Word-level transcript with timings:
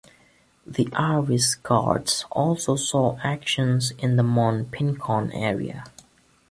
The 0.65 0.89
Irish 0.93 1.53
Guards 1.61 2.25
also 2.31 2.75
saw 2.75 3.19
action 3.23 3.79
in 3.99 4.15
the 4.15 4.23
Mont 4.23 4.71
Pincon 4.71 5.29
area. 5.31 5.83